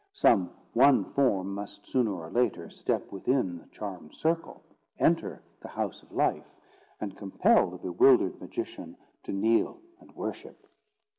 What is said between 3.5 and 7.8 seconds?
the charmed circle, enter the house of life, and compel the